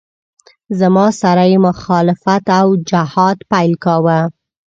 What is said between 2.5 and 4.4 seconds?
او جهاد پیل کاوه.